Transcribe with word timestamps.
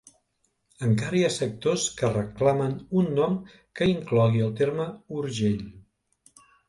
Encara 0.85 1.17
hi 1.17 1.25
ha 1.27 1.33
sectors 1.33 1.83
que 1.99 2.09
reclamen 2.15 2.73
un 3.01 3.09
nom 3.19 3.35
que 3.81 3.89
inclogui 3.93 4.43
el 4.47 4.57
terme 4.63 4.89
Urgell. 5.21 5.63